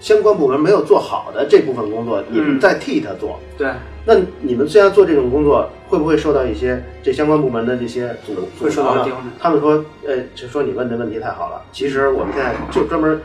[0.00, 3.38] 相关部门没有做好的这部分工作，你们在替他做。
[3.56, 3.68] 对。
[4.04, 9.06] 那你们虽然做这种工作，会不会受到一些这相关部门的这些阻阻挠？
[9.38, 11.62] 他们说，呃，就说你问的问题太好了。
[11.70, 13.20] 其实我们现在就专门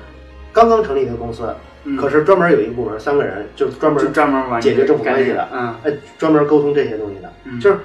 [0.53, 1.49] 刚刚成立一个公司，
[1.99, 7.79] 可是专门有一个部门，三个人就专门专门解决政府关系的，嗯，哎，专门沟通这些东西的，就是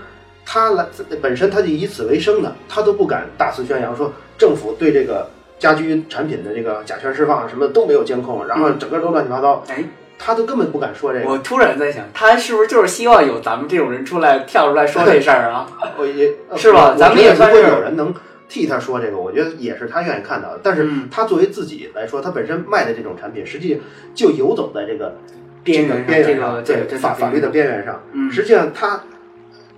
[0.45, 0.87] 他来
[1.23, 5.27] 本身他就以此为生的，他都不敢大肆宣扬说政府对这个。
[5.63, 9.63] 家居产品的这个甲醛释放什么都没有监控，然后整个都乱七八糟。
[9.69, 9.85] 哎，
[10.19, 11.31] 他都根本不敢说这个。
[11.31, 15.69] 我突然在想，他是不是就是希望有咱们这种人出来跳出来说这事儿啊？
[15.97, 16.97] 我 也是吧？
[16.99, 18.13] 咱们也算是有人能
[18.49, 20.59] 替他说这个，我觉得也是他愿意看到的。
[20.65, 23.81] 但是他作为自己来说，他本身卖的这种产品，实际
[24.17, 25.17] 就游走在这个
[25.63, 28.03] 边缘边缘上，对法法律的边缘上。
[28.33, 29.01] 实际上，他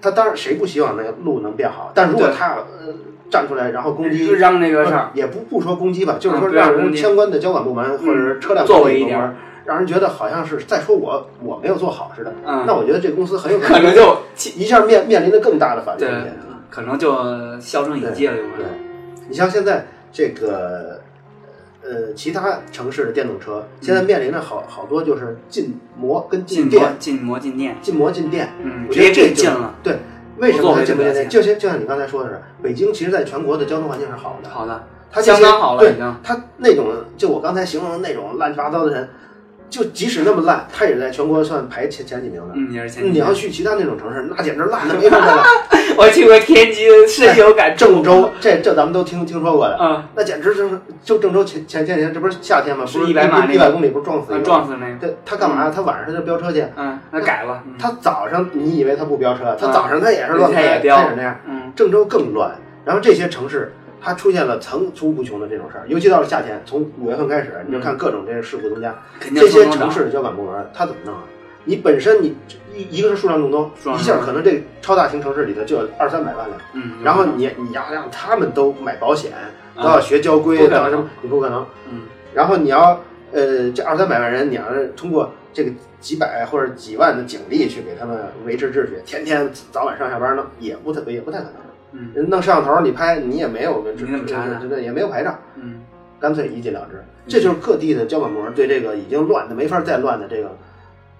[0.05, 1.91] 他当然谁不希望那个路能变好？
[1.95, 2.95] 但如果他呃。
[3.31, 9.19] 站出来，然后攻击，让那个事儿，也不不说攻击吧，就是说让人相关的交管部门或者是车辆作为一点，
[9.65, 12.33] 让人觉得好像是在说我我没有做好似的。
[12.45, 14.19] 那我觉得这公司很有可能就
[14.55, 16.37] 一下面面临着更大的法律风险，
[16.71, 18.35] 可能就销声匿迹了。
[18.35, 18.67] 对，
[19.29, 21.01] 你像现在这个
[21.95, 29.99] 呃其他城市的电动车，现在面临着好好多就是禁摩跟禁电，禁摩禁电，禁摩禁电，嗯，直接这禁了，对。
[30.39, 31.29] 为什么这么电？
[31.29, 35.81] 就像就像你刚才说的是，北京其实在全国的交通环境是好的，好的，它相当好了。
[35.81, 39.09] 对，它那种就我刚才形容的那种乱七八糟的人。
[39.71, 42.55] 就即使那么烂，它也在全国算排前前几名的。
[42.55, 43.15] 嗯，也是前几名。
[43.15, 45.43] 你要去其他那种城市，那简直烂的没法看了。
[45.97, 47.75] 我去过天津，深有感。
[47.77, 49.77] 郑州，这这咱们都听听说过的。
[49.81, 50.03] 嗯。
[50.15, 52.85] 那简直就是就郑州前前些年，这不是夏天吗？
[52.85, 54.95] 不是一百码一百公里不是撞死撞死那个。
[54.99, 55.73] 对，他干嘛呀？
[55.75, 56.65] 他晚上他就飙车去。
[56.77, 57.63] 嗯，那改了。
[57.79, 61.37] 他早上你以为他不飙车，他早上他也是乱开，他也那样。
[61.49, 61.73] 嗯。
[61.75, 63.73] 郑州更乱，然后这些城市。
[64.05, 68.95] 它出现了层出不穷的这种事儿，尤其到了夏天，从五月份开始，你就看各种这些事故增加。
[69.35, 71.23] 这些城市的交管部门，他怎么弄啊？
[71.65, 72.37] 你本身你
[72.75, 76.61] 一一个是数量众多，一下可能这超大型城市里头就有二三百万辆。
[76.75, 77.03] 嗯。
[77.03, 79.33] 然后你你要让他们都买保险，
[79.75, 81.09] 都要学交规，都要什么？
[81.23, 81.67] 你不可能。
[81.91, 82.03] 嗯。
[82.35, 83.01] 然后你要
[83.33, 91.64] 呃这二三百万人，你要是通过这个几百或者几万的警力去给他们维持秩序，天天早晚上下班呢，也不特别也不太可能。
[92.15, 93.93] 人弄摄像头你拍，你也没有个
[94.81, 95.81] 也没有牌照，嗯，
[96.21, 97.03] 干脆一禁了之。
[97.27, 100.55] 这就是各地的交管部门对这个已经乱的没法再乱的这个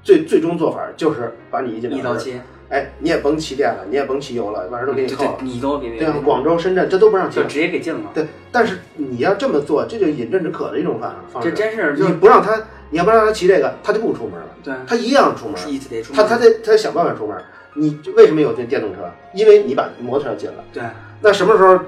[0.03, 2.33] 最最终做法，就是把你一禁了之。
[2.71, 5.39] 哎，你也甭骑电了，你也甭骑油了，晚上都给你扣了。
[5.43, 8.11] 你都给对啊，广州、深圳这都不让骑，就直接给禁了。
[8.15, 11.51] 对，但是你要这么做，这就饮鸩止渴的一种方方式。
[11.51, 12.59] 这真是，你不让他，
[12.91, 14.47] 你要不让他骑这个，他就不出门了。
[14.63, 15.55] 对，他一样出门，
[15.89, 16.17] 得出门。
[16.17, 17.37] 他他得他得想办法出门。
[17.75, 18.99] 你为什么有这电动车？
[19.33, 20.65] 因为你把摩托车禁了。
[20.73, 20.83] 对。
[21.21, 21.79] 那什么时候，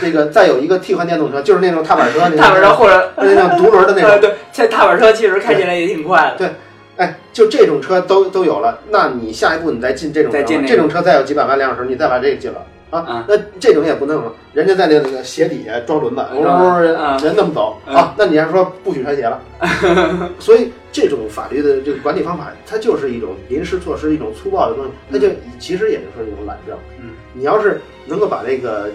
[0.00, 4.18] 这个再有一个替换电动车，就是那种踏板车， 踏板车或者那种独轮的那种。
[4.20, 6.36] 对，现在踏板车其实开起来也挺快的。
[6.36, 6.50] 对，
[6.96, 13.24] 哎，就这种车都都有了，那你下一步你再进这种车，这种车再有几百万辆的时候，你再把这个进了啊？
[13.28, 18.14] 那这种也不弄了，人家在那个鞋底下装轮子，人人那么走啊？
[18.16, 19.40] 那你还说不许穿鞋了？
[20.38, 26.76] 所以这种法律的这个管理方法，它就是一种临时措施，一种粗暴的东西，它就其实也就是一种懒政。
[27.00, 27.80] 嗯，你要是。
[28.10, 28.88] 能够把这个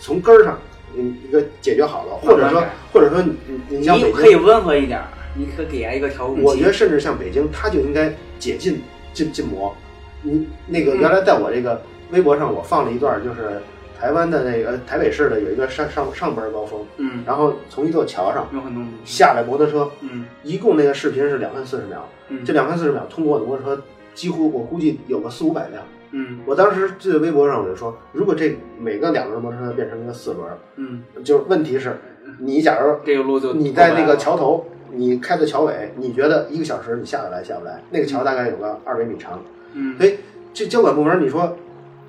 [0.00, 0.56] 从根儿上，
[0.96, 3.34] 嗯，一个解决好了，或者说，或者说，你
[3.68, 5.02] 你像北京可以温和一点，
[5.34, 6.40] 你可给他一个调控。
[6.40, 8.80] 我觉得，甚至像北京，它就应该解禁
[9.12, 9.74] 禁禁摩。
[10.22, 13.60] 你那个原来在我这个微博上，我放了一段，就是
[13.98, 23.82] 台湾的那个台北市的有一个上上上班高峰，嗯，然后从一座桥上有很多下来摩托车，嗯，一共那个视频是两分四十秒，嗯，这两分四十秒通过的摩托车
[24.14, 25.82] 几乎我估计有个四五百辆。
[26.12, 31.98] 嗯，我当时在微博上我就说，如果这每个两轮摩托车变成一个四轮，嗯，就是问题是，
[32.38, 37.82] 你假如这个路就你在那个桥头，你开到桥尾，你觉得一个小时你下得来下不来？
[37.90, 39.42] 那个桥大概有个二百米长，
[39.74, 40.16] 嗯，所以
[40.54, 41.56] 这交管部门你说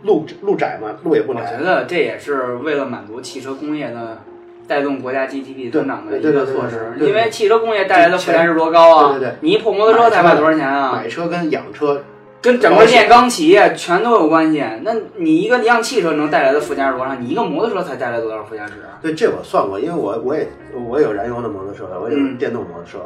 [0.04, 0.98] 路路窄嘛？
[1.04, 1.42] 路也不窄。
[1.42, 4.20] 我觉得这也是为了满足汽车工业的
[4.68, 9.10] 带动国家 GDP 增长的一个措施，因为汽车工业带来的负担是多高啊？
[9.12, 10.94] 对对对，你一破摩托车才卖多少钱啊？
[10.94, 12.04] 买车跟养车。
[12.42, 14.64] 跟整个炼钢企业全都有关系。
[14.84, 17.16] 那你一个辆汽车能带来的附加值多少？
[17.16, 18.74] 你一个摩托车才带来多少附加值？
[19.02, 20.48] 对，这我算过，因为我我也
[20.88, 23.00] 我有燃油的摩托车，我有电动摩托车。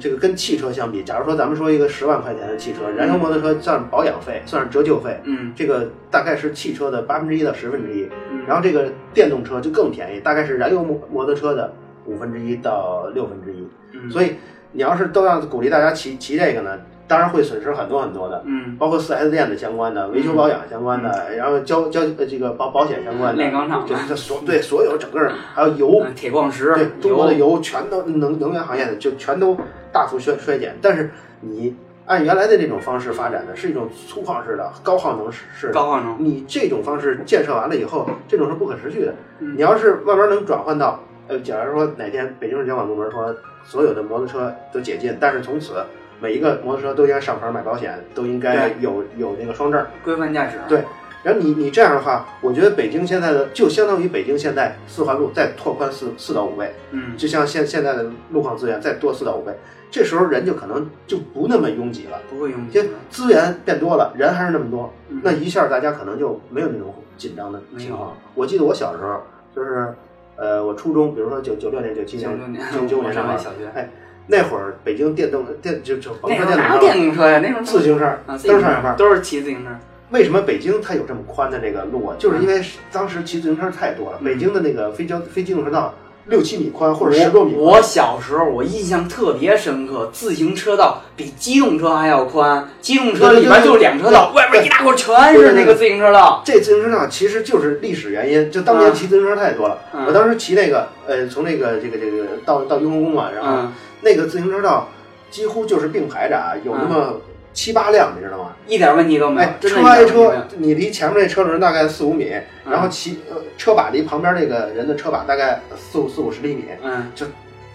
[0.00, 8.08] 这个跟汽车相比，假如说咱们说一个十万块钱的汽车，燃油摩托车算保养费，算是折旧费，嗯，这个大概是汽车的八分之一到十分之一。
[8.46, 11.72] 然后这个电动车就更便宜，大概是燃油摩摩托车的
[12.04, 14.10] 五分之一到六分之一。
[14.10, 14.36] 所以
[14.72, 16.78] 你要是都要鼓励大家骑骑这个呢？
[17.08, 29.56] 当然会损失很多很多的，嗯，包括四 S 店的相关的维修保养相关的，然后交交这个保保险相关的，炼钢厂，这这所对所有整个还有油，铁矿石，对中国的油全都能能源行业的就全都
[29.90, 30.76] 大幅衰衰减。
[30.82, 39.14] 但是你按原来的这种方式发展的是一种粗犷式的高耗能式，高耗能，你这种方式建设完了以后，这种是不可持续的。
[39.38, 45.72] 你要是慢慢能转换到，呃，假如说哪天北京市交管部门说所有的摩托车都解禁，但是从此。
[46.20, 50.58] 每一个摩托车都应该上牌买保险，都应该有有那个双证，规范驾驶。
[50.68, 50.82] 对，
[51.22, 59.52] 然后你你这样的话，我觉得北京现在的就相当于北京现在四环路再拓宽四四到五倍，嗯，就像现现在的路况资源再多四到五倍，
[59.90, 68.16] 这时候人就可能就不那么拥挤了，不会拥挤，资源变多了，人还是那么多，那一下大家可能就没有那种紧张的情况。
[68.34, 69.22] 我记得我小时候
[69.54, 69.94] 就是，
[70.36, 72.28] 呃，我初中，比如说九九六年、九七年、
[72.72, 73.88] 九九年上小学，哎。
[74.30, 77.40] 那会儿北京电动电就就甭说电动车，哪有电动车呀？
[77.42, 79.70] 那时候自行车都是上下班，都是骑自行车。
[80.10, 82.16] 为什么北京它有这么宽的这个路啊？
[82.18, 82.62] 就是因为
[82.92, 84.18] 当时骑自行车太多了。
[84.24, 85.94] 北京的那个非交非机动车道
[86.26, 87.54] 六七米宽或者十多米。
[87.54, 92.68] 我小时候我印象特别深刻，自行车道比机动车还要宽。
[92.80, 96.42] 机动车里边就两车道，外边一大块全是那个自行车道。
[96.44, 99.78] 这自行车道其实就是历史原因，就当年骑自行车太多了。
[100.06, 103.68] 我当时骑那个呃，从那个这个这个到到雍和宫嘛，然后
[104.02, 104.88] 那个自行车道。
[105.30, 107.20] 几乎就是并排着啊，有那么
[107.52, 108.56] 七八辆，你知道吗？
[108.66, 109.68] 一点问题都没有。
[109.68, 112.32] 车挨车，你离前面那车轮大概四五米，
[112.64, 117.26] 然后骑呃车把离旁边那个人的车把大概四五四五十厘米，嗯，就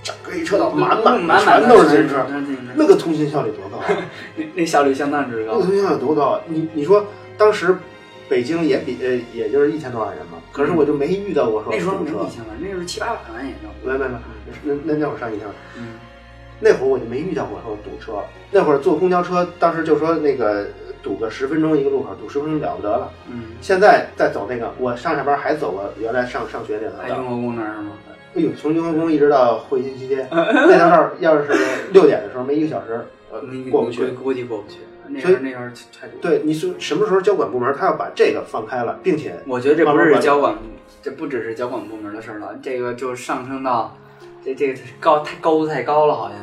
[0.01, 2.25] 整个一车道满满满全都是自行车，
[2.73, 3.85] 那个通信效率多高？
[4.35, 5.51] 那那效率相当之高。
[5.51, 6.41] 那个通信效率多高？
[6.47, 7.05] 你你说
[7.37, 7.77] 当时
[8.27, 13.87] 北京也比呃也就是一千多万人嘛，可是我就没遇到过说那时候没一千万，那时候七八百万也就。
[13.87, 14.15] 没没没，
[14.63, 15.55] 那那那会儿上一千万。
[15.77, 15.83] 嗯。
[16.63, 20.65] 那会儿我就没遇到过说堵车，那会儿坐公交车，当时就说那个
[21.03, 23.11] 堵个十分钟一个路口，堵十分钟了不得了。
[23.29, 27.21] 嗯，现在再走那个，我上下班还走个原来上上学那条道。
[27.21, 27.91] 雍和宫那儿是吗？
[28.35, 31.51] 哎呦，从雍和宫一直到汇新西街那条道，要是
[31.91, 34.77] 六点的时候没一个小时，呃，过不去，估计过不去。
[35.19, 36.17] 所以那边太堵。
[36.21, 40.55] 对，你说什么时候交管部门他要把这个放开了，并且我觉得这不是交管，
[41.01, 43.97] 这不只是交管部门的事儿了，这个就上升到。
[44.45, 46.37] 这这个高太高度太高了，好像。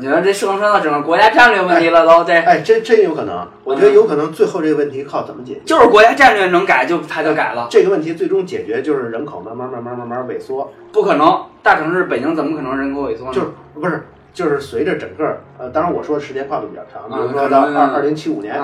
[0.00, 2.22] 你说这上升到整个国家战略问题了都？
[2.22, 3.46] 这哎，真真有可能。
[3.64, 5.60] 我觉得有可能最后这个问题靠怎么解决？
[5.64, 7.66] 就是国家战略能改，就他就改了。
[7.68, 10.72] 这个问题最终解决就是人口慢慢慢慢慢慢萎缩。
[10.92, 13.32] 不可能，大城市北京怎么可能人口萎缩呢？
[13.32, 18.54] 就是不是就是随着整个呃，当然我说的时间跨度比较长，比如说到二二零七五年，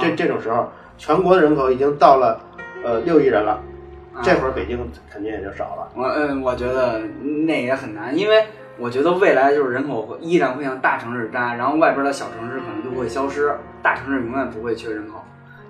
[0.00, 2.40] 这这种时候，全国的人口已经到了
[2.82, 3.60] 呃六亿人了。
[4.22, 4.78] 这会儿北京
[5.10, 5.88] 肯定也就少了。
[5.94, 7.00] 我嗯，我觉得
[7.46, 8.44] 那也很难，因为
[8.78, 15.22] 我觉得未来就是人口依然会向大城市扎，然后外边的小城市可能就会消失，大城市永远不会缺人口，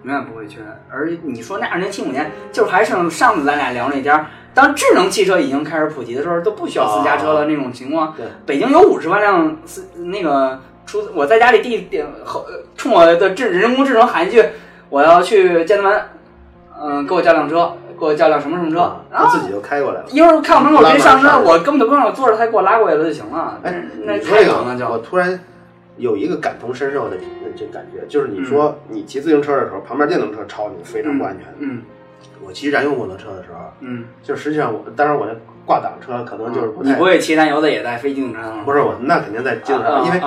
[0.05, 0.61] 永远不会缺。
[0.91, 8.15] 而你说那二零七五年，就是还剩上次咱俩聊那家，当智能汽车已经开始普及的时候，都不需要私家车了那种情况。
[8.17, 12.45] 对，北京有五十万辆私那个出，我在家里地点后
[12.77, 14.45] 冲我的智人工智能喊一句，
[14.89, 16.03] 我要去建德门，
[16.81, 17.73] 嗯，给我叫辆车。
[18.01, 20.07] 给我叫辆什么什么车，然后自己就开过来了。
[20.11, 23.61] 一会儿看我门口直接上车，我根本就不用坐着，他给我拉过来了就行了。
[23.63, 24.89] 哎，那太爽了就。
[24.89, 25.39] 我突然
[25.99, 27.17] 有一个感同身受的
[27.55, 31.47] 这感觉，就是你说你骑自行车的时候，旁边电动车超你非常不安全。
[31.59, 31.83] 嗯。
[32.43, 35.33] 我骑燃油摩托车的时候，嗯，就实际上我，当然我那
[35.67, 36.89] 挂挡车可能就是不太。
[36.89, 38.65] 你不会骑燃油的也在非机动车上？
[38.65, 40.21] 不是我，那肯定在机动车，因为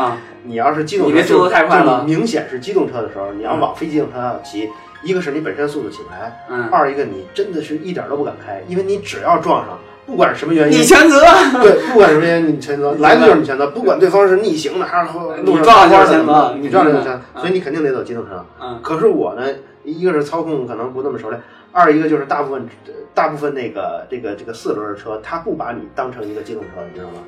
[0.43, 2.03] 你要是机动车，你别速度太快了。
[2.03, 4.69] 明显是机动车的时候，你要往非机动车上骑。
[5.03, 11.21] 一个是你本身速度起不来，嗯，二一个你真的是一点都不敢开，因为你只要撞上，不管是什么原因，你全责。
[11.61, 15.11] 对，不管什么原因你全责， 来的就是你全责，不管对方是逆行的还是
[15.43, 18.45] 路上撞了全责，你撞了就全，所以你肯定得走机动车。
[18.61, 19.45] 嗯，可是我呢，
[19.83, 22.67] 一个是操控可能不那么熟练，二一个就是大部分
[23.13, 27.19] 大部分那个这个这个四轮的车，他不把你当成一个机动车，你知道吗？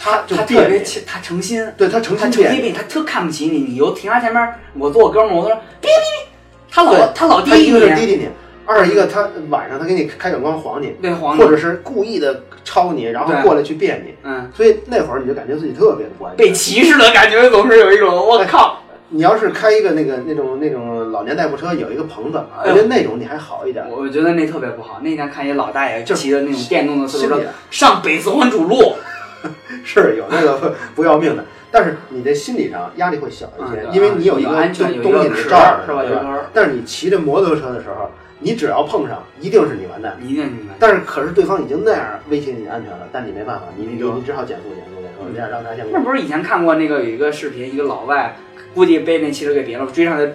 [0.00, 5.48] 他他特别他诚心，对他诚心变，他特看不起你，你又停他前面，我坐我哥们儿，我说
[5.80, 6.27] 别别别。
[6.78, 8.28] 他老他老滴滴你，滴滴你。
[8.64, 14.14] 二一个他晚上他给你开远光晃你，对晃你，或者是故意的超你，然后过来去别你。
[14.22, 18.80] 嗯，所以那会儿你就感觉自己特别的不安全，被歧视的感觉总是有一种我靠。
[19.10, 23.84] 你要是开一个那个那种那种老年代步车，有一个棚子，我觉得那种你还好一点。
[23.90, 25.00] 我觉得那特别不好。
[25.02, 28.96] 那天看一老大爷骑着那种电动的自行车上北四环主路，
[29.82, 31.44] 是有那个不要命的。
[31.70, 36.48] 但是你的心理上压力会小一些，因为你有一个安全东西罩着，是吧？
[36.52, 38.10] 但是你骑着摩托车的时候，
[38.40, 40.76] 你只要碰上，一定是你完蛋，一定是你完蛋。
[40.78, 45.84] 但是可是对方已经那样威胁你安全了，但你没办法，你你你只好减速减速减速，这样让他先。
[45.92, 48.36] 那不是以前看过那个有一个视频，一个老外
[48.74, 50.32] 估计被那汽车给别了，追上来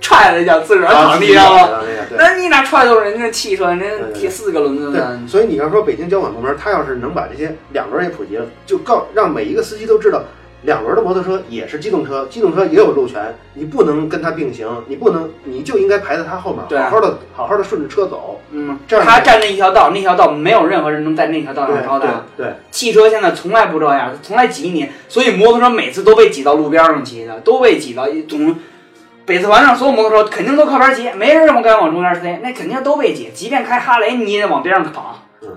[0.00, 1.84] 踹了一脚，自个儿躺地上了。
[2.18, 5.18] 那你哪踹都是人家汽车，人家铁四个轮子的。
[5.26, 10.22] 所以你要说北京交管部门，他要是能把这些两轮也普及了，就告让每一个司机都知道。
[10.66, 18.40] 两轮的摩托车也是机动车，机动车也有路权，你不能跟它并行，你不能，你就应该排在它后面，好好的，好好的顺着车走。
[18.50, 22.24] 嗯，这样他占那一条道，那条道没有任何人能在那条道上超的。
[22.36, 28.56] 对，汽车现在从来不这样，从来挤你，所以摩托车每次都被挤到路边上骑的，都被挤到总
[29.24, 35.22] 北四环上所有摩托车肯定都靠边骑，没人这么敢往中间塞，那肯定都被挤，即便开哈雷你也得往边上跑。
[35.42, 35.48] 嗯，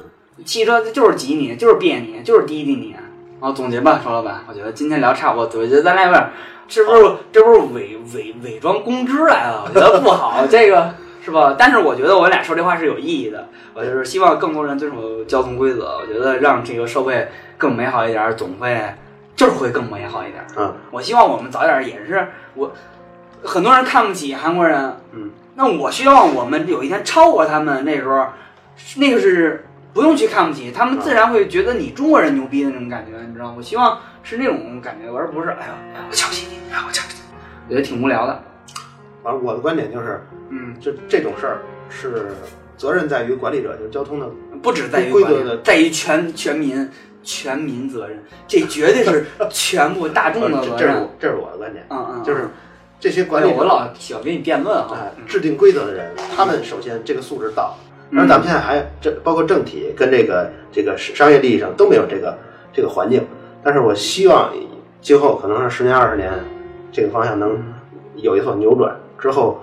[0.45, 2.95] 汽车就是挤你，就是别你，就是滴滴你。
[3.41, 4.43] 好，总结吧，邵老板。
[4.49, 6.29] 我觉得今天聊差不多，我觉得咱俩有点，
[6.67, 9.63] 是不是这不是伪伪伪装公知来了？
[9.65, 11.55] 我觉得不好，这个是吧？
[11.57, 13.47] 但是我觉得我俩说这话是有意义的。
[13.73, 15.99] 我就是希望更多人遵守交通规则。
[16.01, 18.77] 我觉得让这个社会更美好一点，总会
[19.37, 20.45] 就是会更美好一点。
[20.57, 22.73] 嗯，我希望我们早点也是我
[23.41, 27.85] 很多人看不起韩国人，嗯，那我希望我们有一天超过他们。
[27.85, 28.25] 那时候，
[28.97, 29.65] 那个是。
[29.93, 33.55] 不用去看不起他们，自然会觉得你中国人牛逼的那种感觉，你知道吗？
[33.57, 37.35] 我希望是那种感觉，而不是哎呀，我瞧不起你，哎，我瞧不起你，
[37.67, 38.43] 我觉得挺无聊的。
[39.23, 42.31] 反正我的观点就是，嗯，就这种事儿是
[42.77, 44.27] 责任在于管理者，就是交通的，
[44.61, 46.89] 不止在于规则的，在于全全民
[47.23, 50.77] 全民责任，这绝对是 全部大众的责任。
[50.77, 52.47] 这是这是我的观点，嗯嗯，就是
[52.99, 57.75] 这些管理，我老喜欢跟你辩论啊，制定规则的人，他们首先这个素质到。
[58.11, 62.37] 而咱们现在还这包括政体跟这个这个商业利益上都没有这个
[62.73, 63.25] 这个环境，
[63.63, 64.51] 但是我希望
[64.99, 66.31] 今后可能是十年二十年，
[66.91, 67.61] 这个方向能
[68.15, 69.59] 有一所扭转之后，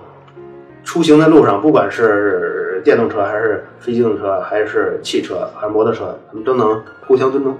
[0.83, 7.57] 出行的路上，不管是电动车还是非机动车，还是汽车还是摩托车，他们都能互相尊重。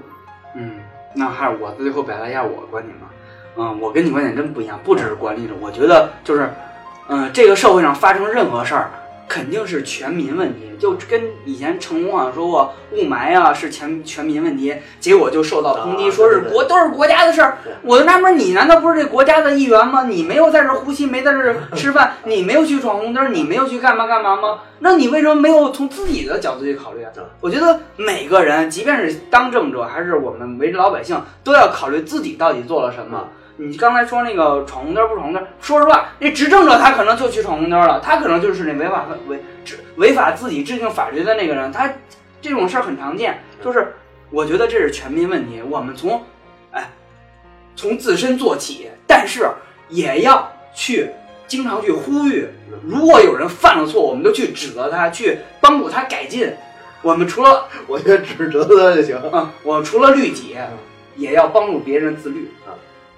[0.56, 0.70] 嗯，
[1.14, 3.06] 那还是我最后表达一下我的观点吧。
[3.58, 6.48] 嗯，我跟你观点真不一样，不只是管理者，我觉得就是，
[7.08, 8.88] 嗯，这个社会上发生任何事儿。
[9.28, 17.58] 肯定是全民问题，就跟以前成龙好像说过雾霾啊是全全民问题，结果就受到抨击，说是国都是国家的事儿。
[17.82, 20.04] 我就纳闷，你难道不是这国家的一员吗？
[20.08, 24.60] 你没有在这呼吸，没在这吃饭， 你没有去闯红灯，你没有去干嘛干嘛吗？
[24.78, 27.10] 那你为什么没有从自己的角度去考虑啊？
[27.40, 33.28] 我觉得每个人，即便是当政者还是我们为老百姓，都要考虑自己到底做了什么。
[33.60, 35.44] 你刚才说那个闯红灯不闯红灯？
[35.60, 41.92] 说实话，那执政者他可能就去闯红灯了，他可能就是那违法违制违法自己制定法律的那个人，他
[42.40, 43.42] 这种事儿很常见。
[43.64, 43.94] 就是
[44.30, 46.22] 我觉得这是全民问题，我们从
[46.70, 46.88] 哎
[47.74, 49.50] 从自身做起，但是
[49.88, 51.10] 也要去
[51.48, 52.48] 经常去呼吁，
[52.84, 56.54] 如果有人犯了错，我们就去指责他，去帮助他改进。
[57.02, 60.56] 我们除了 我觉得指责他就行啊，我除了律己，
[61.16, 62.70] 也要帮助别人自律啊。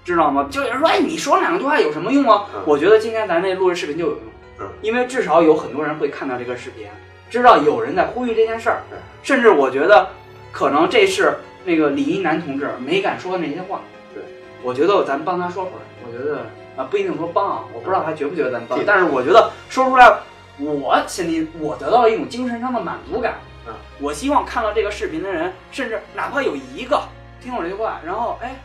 [0.04, 0.48] 知道吗？
[0.50, 2.46] 就有人说，哎，你说两句话有什么用啊？
[2.64, 4.20] 我觉得今天咱这录制视频就有用，
[4.60, 6.86] 嗯，因为至少有很多人会看到这个视频，
[7.28, 8.82] 知道有人在呼吁这件事儿，
[9.22, 10.08] 甚至我觉得
[10.50, 13.82] 可能这是那个李一男同志没敢说的那些话，
[14.14, 14.22] 对，
[14.62, 16.46] 我觉得咱帮他说出来，我觉得
[16.76, 20.12] 啊不一定说帮啊，我不知道他觉不觉得咱帮，但是我觉得说出来，
[20.58, 23.34] 我心里我得到了一种精神上的满足感，
[23.68, 27.00] 嗯，我希望看到这个视频的人，甚至哪怕有一个
[27.40, 28.56] 听我这句话，然后哎。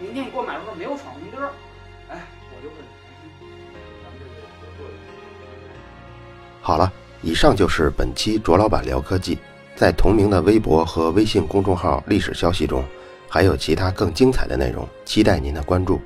[0.00, 1.50] 明天你过马路上没有闯红灯儿，
[2.10, 2.20] 哎，
[2.50, 2.76] 我就问，
[4.02, 4.86] 咱们这工作。
[6.60, 6.92] 好了，
[7.22, 9.38] 以上就是本期卓老板聊科技。
[9.74, 12.82] 在同名的微博和微信公众号历史消息中，
[13.28, 16.00] 还有其他更精彩的内容，期待您的关注。